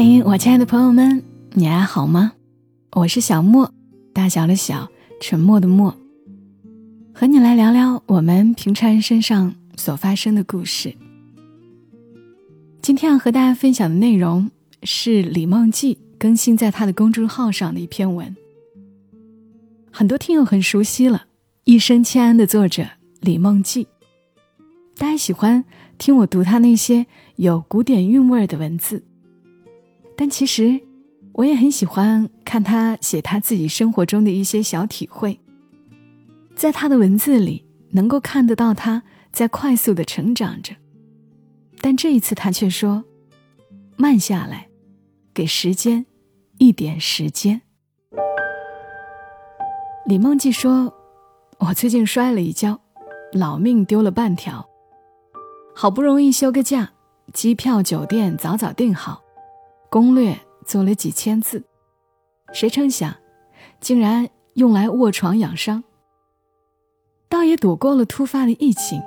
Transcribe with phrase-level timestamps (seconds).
[0.00, 1.24] 嘿，我亲爱的朋友们，
[1.54, 2.34] 你还好吗？
[2.92, 3.74] 我是小莫，
[4.12, 4.88] 大小的小，
[5.20, 5.92] 沉默的默，
[7.12, 10.94] 和你来聊聊我们平常人身上所发生的故事。
[12.80, 14.48] 今天要和大家分享的内容
[14.84, 18.36] 是李梦记更新在他的公众号上的一篇文，
[19.90, 21.18] 很多听友很熟悉了，
[21.64, 22.86] 《一生千安》的作者
[23.18, 23.88] 李梦记，
[24.96, 25.64] 大家喜欢
[25.98, 29.02] 听我读他那些有古典韵味的文字。
[30.20, 30.80] 但其实，
[31.32, 35.38] 我也很喜欢看他写他自己生活中的一些小体会。
[36.56, 40.74] 在他的文字里，能够看得到他在快速的成长着。
[41.80, 43.04] 但这一次，他却说
[43.96, 44.66] ：“慢下来，
[45.32, 46.04] 给时间
[46.58, 47.62] 一点时间。”
[50.04, 50.92] 李梦记说
[51.60, 52.80] ：“我最近摔了一跤，
[53.32, 54.68] 老命丢了半条。
[55.76, 56.90] 好不容易休个假，
[57.32, 59.22] 机票、酒店早早订好。”
[59.90, 61.64] 攻略做了几千字，
[62.52, 63.16] 谁成想，
[63.80, 65.82] 竟然用来卧床养伤。
[67.26, 69.00] 倒也躲过了突发的疫情，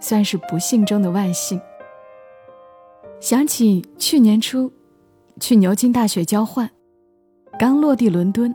[0.00, 1.60] 算是不幸中的万幸。
[3.20, 4.72] 想起去年初
[5.38, 6.70] 去牛津大学交换，
[7.58, 8.54] 刚落地伦敦，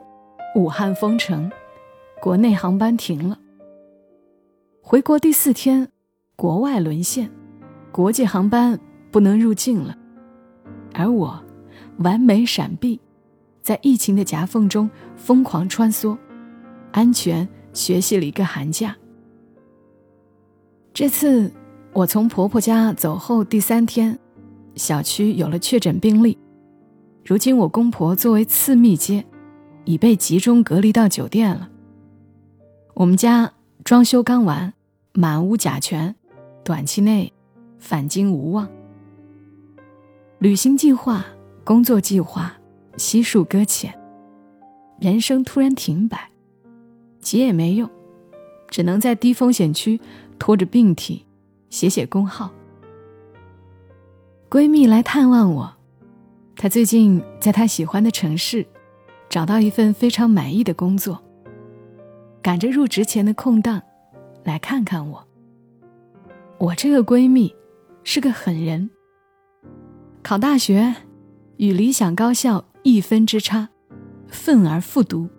[0.56, 1.52] 武汉封城，
[2.20, 3.38] 国内航班停了。
[4.82, 5.92] 回国第四天，
[6.36, 7.30] 国外沦陷，
[7.92, 8.80] 国际航班
[9.12, 9.96] 不能入境了，
[10.96, 11.44] 而我。
[11.98, 13.00] 完美闪避，
[13.62, 16.18] 在疫情的夹缝中疯狂穿梭，
[16.92, 18.96] 安全学习了一个寒假。
[20.94, 21.52] 这次
[21.94, 24.18] 我从婆婆家走后第三天，
[24.76, 26.38] 小区有了确诊病例。
[27.26, 29.26] 如今我公婆作为次密接，
[29.86, 31.70] 已被集中隔离到酒店了。
[32.94, 33.52] 我们家
[33.84, 34.74] 装修刚完，
[35.14, 36.16] 满屋甲醛，
[36.64, 37.34] 短期内
[37.78, 38.68] 返京无望。
[40.40, 41.26] 旅行计划。
[41.68, 42.56] 工作计划
[42.96, 43.94] 悉数搁浅，
[45.02, 46.32] 人生突然停摆，
[47.20, 47.90] 急也没用，
[48.70, 50.00] 只能在低风险区
[50.40, 51.26] 拖着病体
[51.70, 52.50] 写写工号。
[54.50, 55.76] 闺蜜来探望我，
[56.56, 58.66] 她最近在她喜欢的城市
[59.28, 61.22] 找到一份非常满意的工作，
[62.42, 63.82] 赶着入职前的空档
[64.46, 65.28] 来看看我。
[66.60, 67.54] 我这个闺蜜
[68.06, 68.90] 是个狠人，
[70.24, 70.96] 考大学。
[71.58, 73.70] 与理想高校一分之差，
[74.28, 75.30] 愤而复读。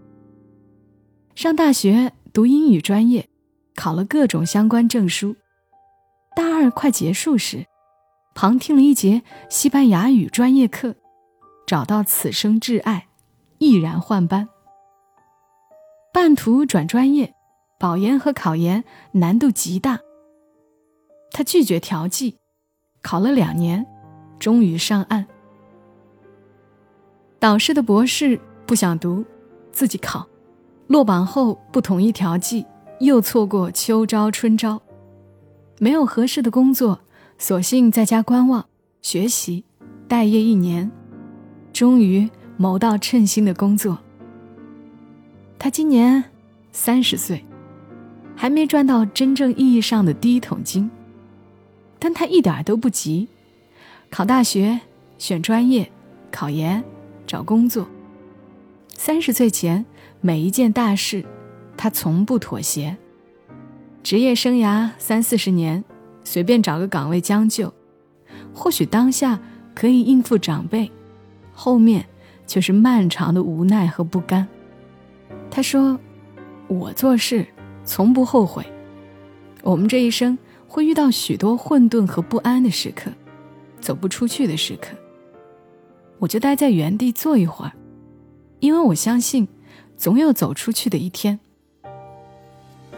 [1.34, 3.28] 上大学读英语专业，
[3.76, 5.36] 考了各种相关证书。
[6.34, 7.66] 大二快结束时，
[8.34, 10.96] 旁听了一节西班牙语专业课，
[11.66, 13.08] 找到此生挚爱，
[13.58, 14.48] 毅然换班。
[16.12, 17.32] 半途转专业，
[17.78, 20.00] 保研和考研难度极大。
[21.30, 22.38] 他拒绝调剂，
[23.02, 23.86] 考了两年，
[24.40, 25.26] 终于上岸。
[27.40, 29.24] 导师的博士不想读，
[29.70, 30.26] 自己考，
[30.88, 32.66] 落榜后不同意调剂，
[32.98, 34.82] 又错过秋招春招，
[35.78, 36.98] 没有合适的工作，
[37.38, 38.66] 索性在家观望
[39.02, 39.64] 学习，
[40.08, 40.90] 待业一年，
[41.72, 43.98] 终于谋到称心的工作。
[45.60, 46.24] 他今年
[46.72, 47.44] 三十岁，
[48.34, 50.90] 还没赚到真正意义上的第一桶金，
[52.00, 53.28] 但他一点都不急，
[54.10, 54.80] 考大学，
[55.18, 55.88] 选专业，
[56.32, 56.82] 考研。
[57.28, 57.86] 找工作，
[58.94, 59.84] 三十岁前
[60.22, 61.22] 每一件大事，
[61.76, 62.96] 他从不妥协。
[64.02, 65.84] 职业生涯三四十年，
[66.24, 67.74] 随便找个岗位将就，
[68.54, 69.38] 或许当下
[69.74, 70.90] 可以应付长辈，
[71.52, 72.06] 后面
[72.46, 74.48] 却是漫长的无奈和不甘。
[75.50, 76.00] 他说
[76.66, 77.46] ：“我做事
[77.84, 78.64] 从不后悔。
[79.62, 83.10] 我们这一生会遇到许多混沌和不安的时刻，
[83.80, 84.96] 走不出去的时刻。”
[86.18, 87.72] 我就待在原地坐一会儿，
[88.60, 89.46] 因为我相信，
[89.96, 91.38] 总有走出去的一天。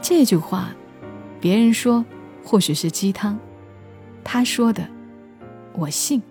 [0.01, 0.71] 这句话，
[1.41, 2.05] 别人说
[2.43, 3.39] 或许是鸡汤，
[4.25, 4.89] 他说的，
[5.75, 6.23] 我信。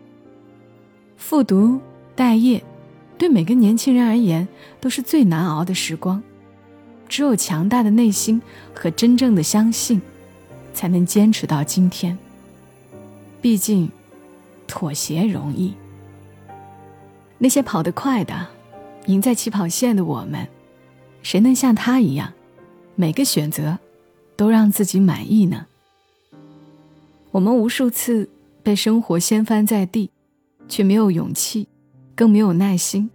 [1.15, 1.79] 复读、
[2.15, 2.63] 待业，
[3.17, 4.47] 对每个年轻人而言
[4.79, 6.23] 都是最难熬的时光。
[7.07, 8.41] 只有强大的内心
[8.73, 10.01] 和真正的相信，
[10.73, 12.17] 才能坚持到今天。
[13.41, 13.89] 毕竟，
[14.67, 15.73] 妥协容易。
[17.41, 18.47] 那些跑得快的，
[19.05, 20.47] 赢在起跑线的我们，
[21.23, 22.33] 谁能像他一样，
[22.95, 23.79] 每个选择
[24.35, 25.65] 都让自己满意呢？
[27.31, 28.29] 我们无数次
[28.61, 30.11] 被生活掀翻在地，
[30.67, 31.67] 却没有勇气，
[32.13, 33.09] 更没有耐心，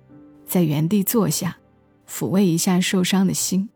[0.47, 1.59] 在原地坐下，
[2.09, 3.69] 抚慰一下受伤的心，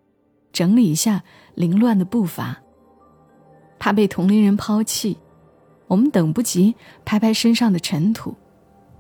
[0.51, 1.23] 整理一下
[1.55, 2.63] 凌乱的步伐。
[3.79, 5.19] 怕被同龄人抛弃，
[5.89, 6.75] 我们等不及
[7.05, 8.35] 拍拍身上的尘土。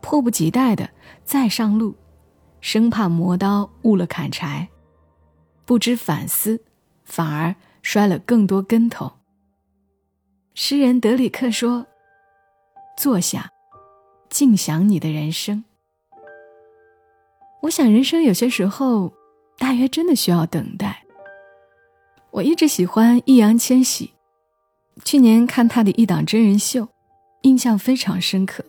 [0.09, 0.89] 迫不及待的
[1.23, 1.95] 再上路，
[2.63, 4.71] 生怕磨刀误了砍柴，
[5.67, 6.65] 不知反思，
[7.05, 9.13] 反而摔了更多跟头。
[10.55, 11.87] 诗人德里克说
[12.97, 13.51] ：“坐下，
[14.31, 15.63] 静享你的人生。”
[17.61, 19.13] 我想，人生有些时候，
[19.59, 21.05] 大约真的需要等待。
[22.31, 24.15] 我一直喜欢易烊千玺，
[25.05, 26.89] 去年看他的一档真人秀，
[27.43, 28.65] 印象非常深刻。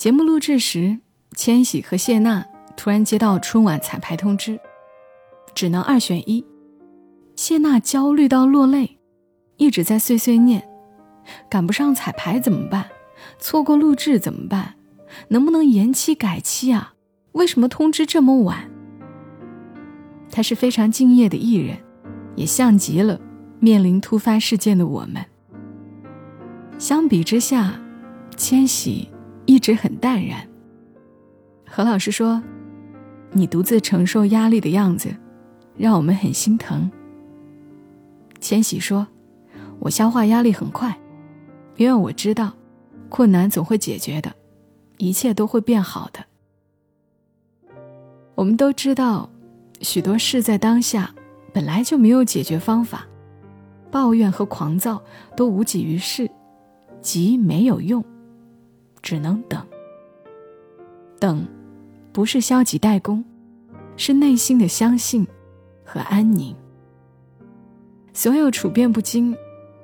[0.00, 0.98] 节目录制时，
[1.36, 2.42] 千玺和谢娜
[2.74, 4.58] 突然接到春晚彩排通知，
[5.54, 6.42] 只能二选一。
[7.36, 8.98] 谢娜焦虑到落泪，
[9.58, 10.66] 一直在碎碎念：
[11.50, 12.88] 赶不上彩排怎么办？
[13.38, 14.76] 错过录制怎么办？
[15.28, 16.94] 能不能延期改期啊？
[17.32, 18.70] 为什么通知这么晚？
[20.30, 21.76] 他是非常敬业的艺人，
[22.36, 23.20] 也像极了
[23.58, 25.22] 面临突发事件的我们。
[26.78, 27.78] 相比之下，
[28.38, 29.10] 千玺。
[29.50, 30.46] 一直很淡然。
[31.66, 32.40] 何老师说
[33.34, 35.12] ：“你独自承受压力的样子，
[35.76, 36.88] 让我们很心疼。”
[38.40, 39.08] 千玺说
[39.80, 40.96] ：“我消化压力很快，
[41.76, 42.52] 因为我知道，
[43.08, 44.32] 困难总会解决的，
[44.98, 46.24] 一切都会变好的。”
[48.36, 49.28] 我们都知道，
[49.80, 51.12] 许多事在当下
[51.52, 53.04] 本来就没有解决方法，
[53.90, 55.02] 抱怨和狂躁
[55.36, 56.30] 都无济于事，
[57.02, 58.04] 急没有用。
[59.02, 59.64] 只能等。
[61.18, 61.46] 等，
[62.12, 63.24] 不是消极怠工，
[63.96, 65.26] 是内心的相信
[65.84, 66.56] 和安宁。
[68.12, 69.36] 所有处变不惊，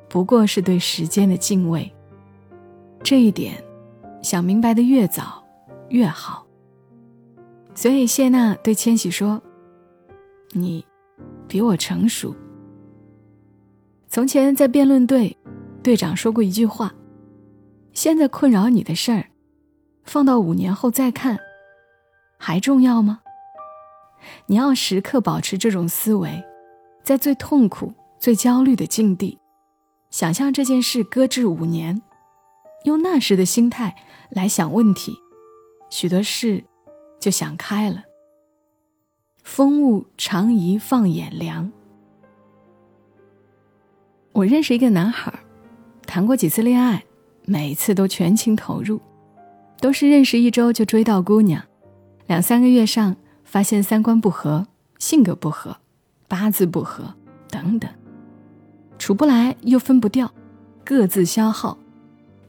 [0.09, 1.91] 不过是对时间的敬畏。
[3.03, 3.63] 这一点，
[4.23, 5.45] 想明白的越早
[5.91, 6.47] 越好。
[7.75, 9.41] 所以谢娜对千玺说
[10.53, 10.85] ：“你，
[11.47, 12.35] 比我成熟。”
[14.09, 15.37] 从前在辩论队，
[15.83, 16.95] 队长说过一句话。
[17.97, 19.31] 现在困扰你的事儿，
[20.05, 21.39] 放到五年后再看，
[22.39, 23.23] 还重要吗？
[24.49, 26.45] 你要时刻保持这种思维，
[27.03, 29.39] 在最痛苦、最焦虑的境地，
[30.11, 32.03] 想象这件事搁置五年，
[32.85, 33.97] 用那时的心态
[34.29, 35.17] 来想问题，
[35.89, 36.63] 许多事
[37.19, 38.05] 就想开了。
[39.43, 41.73] 风物长宜放眼量。
[44.33, 45.33] 我认识一个男孩，
[46.07, 47.06] 谈过几次恋爱。
[47.49, 49.01] 每次都全情投入，
[49.81, 51.63] 都是认识一周就追到姑娘，
[52.27, 53.15] 两三个月上
[53.45, 54.67] 发现三观不合、
[54.99, 55.77] 性格不合、
[56.27, 57.15] 八字不合
[57.49, 57.89] 等等，
[58.99, 60.29] 处不来又分不掉，
[60.85, 61.79] 各自消耗，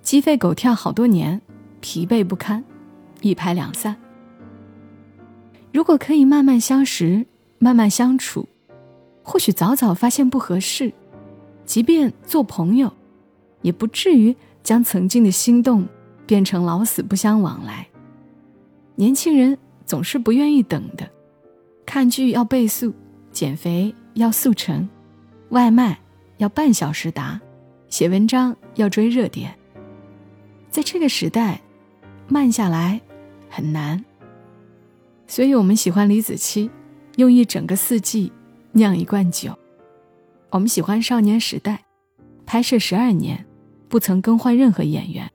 [0.01, 1.39] 鸡飞狗跳好多年，
[1.79, 2.63] 疲惫不堪，
[3.21, 3.95] 一拍两散。
[5.71, 7.23] 如果可以慢慢相识、
[7.59, 8.49] 慢慢相处，
[9.21, 10.91] 或许早早发现不合适，
[11.65, 12.91] 即便做朋友，
[13.61, 14.35] 也不至于。
[14.67, 15.87] 将曾经的心动
[16.25, 17.87] 变成老死不相往来。
[18.95, 21.09] 年轻人总是不愿意等的，
[21.85, 22.93] 看剧要倍速，
[23.31, 24.89] 减肥要速成，
[25.51, 25.97] 外卖
[26.35, 27.39] 要半小时达，
[27.87, 29.57] 写文章要追热点。
[30.69, 31.61] 在这个时代，
[32.27, 32.99] 慢下来
[33.49, 34.03] 很难。
[35.27, 36.69] 所以我们喜欢李子柒，
[37.15, 38.33] 用一整个四季
[38.73, 39.57] 酿一罐酒。
[40.49, 41.85] 我们喜欢少年时代，
[42.45, 43.45] 拍摄十二年。
[43.89, 45.31] 不曾更换任何演员，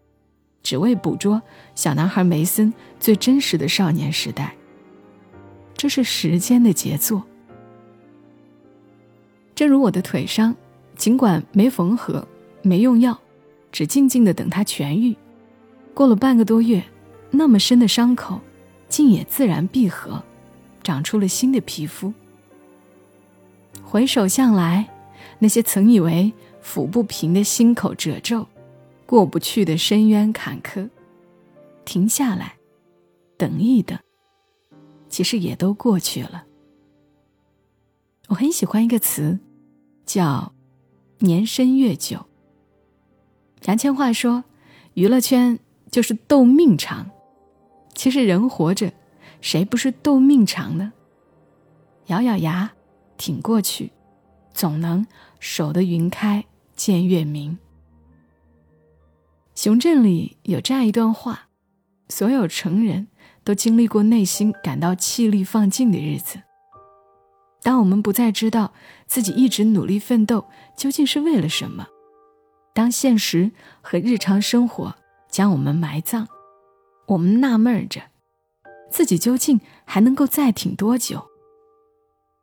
[0.62, 1.40] 只为捕捉
[1.74, 4.54] 小男孩梅森最真实的少年时代。
[5.74, 7.22] 这是时间的杰作。
[9.54, 10.54] 正如我的腿伤，
[10.96, 12.26] 尽管没缝合、
[12.62, 13.18] 没用药，
[13.70, 15.16] 只静静的等它痊愈。
[15.94, 16.82] 过了半个多月，
[17.30, 18.40] 那么深的伤口，
[18.88, 20.22] 竟也自然闭合，
[20.82, 22.12] 长出了新的皮肤。
[23.82, 24.88] 回首向来，
[25.38, 26.32] 那些曾以为。
[26.62, 28.46] 抚不平的心口褶皱，
[29.04, 30.88] 过不去的深渊坎坷，
[31.84, 32.56] 停下来，
[33.36, 33.98] 等一等，
[35.08, 36.44] 其实也都过去了。
[38.28, 39.38] 我很喜欢一个词，
[40.06, 40.54] 叫
[41.18, 42.26] “年深月久”。
[43.66, 44.44] 杨千嬅说
[44.94, 45.58] ：“娱乐圈
[45.90, 47.10] 就是斗命长。”
[47.94, 48.92] 其实人活着，
[49.40, 50.92] 谁不是斗命长呢？
[52.06, 52.72] 咬咬牙，
[53.18, 53.92] 挺过去，
[54.54, 55.06] 总能
[55.38, 56.44] 守得云开。
[56.74, 57.58] 见月明。
[59.54, 61.48] 熊镇里有这样一段话：
[62.08, 63.08] 所有成人
[63.44, 66.42] 都经历过内心感到气力放尽的日子。
[67.62, 68.72] 当我们不再知道
[69.06, 71.86] 自己一直努力奋斗究竟是为了什么，
[72.74, 74.96] 当现实和日常生活
[75.28, 76.26] 将我们埋葬，
[77.06, 78.00] 我们纳闷着，
[78.90, 81.28] 自己究竟还能够再挺多久？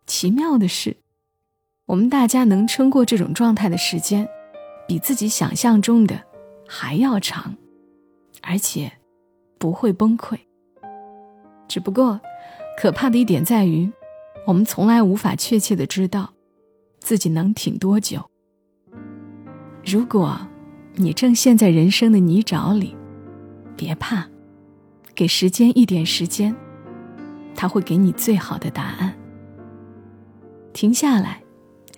[0.05, 0.97] 奇妙的是。
[1.89, 4.29] 我们大家能撑过这种状态的时间，
[4.87, 6.21] 比自己想象中的
[6.67, 7.55] 还要长，
[8.43, 8.91] 而且
[9.57, 10.37] 不会崩溃。
[11.67, 12.21] 只不过，
[12.77, 13.91] 可怕的一点在于，
[14.45, 16.31] 我们从来无法确切的知道
[16.99, 18.29] 自己能挺多久。
[19.83, 20.39] 如果
[20.93, 22.95] 你正陷在人生的泥沼里，
[23.75, 24.27] 别怕，
[25.15, 26.55] 给时间一点时间，
[27.55, 29.17] 他会给你最好的答案。
[30.71, 31.41] 停下来，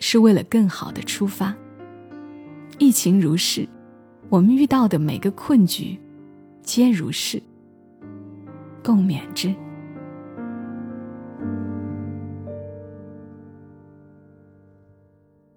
[0.02, 1.56] 是为了更好的出发。
[2.80, 3.70] 疫情如是，
[4.28, 5.98] 我们遇到的每个困局，
[6.64, 7.42] 皆如是。
[8.84, 9.54] 共勉之。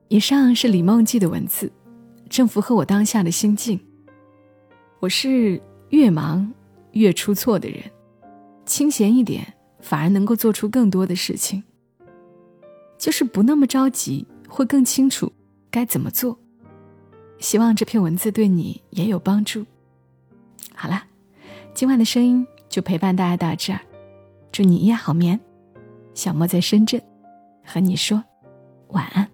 [0.09, 1.73] 以上是李梦记的文字，
[2.29, 3.81] 正符合我当下的心境。
[5.01, 6.53] 我是越忙
[6.93, 7.83] 越出错的人，
[8.67, 11.65] 清闲一点反而能够做出更多的事情。
[12.99, 15.33] 就是不那么着急，会更清楚
[15.69, 16.39] 该怎么做。
[17.41, 19.67] 希望这篇文字对你也有帮助。
[20.73, 21.05] 好啦，
[21.75, 23.81] 今晚的声音就陪伴大家到这儿，
[24.53, 25.39] 祝你一夜好眠。
[26.15, 27.03] 小莫在深圳，
[27.65, 28.23] 和你说
[28.91, 29.29] 晚安。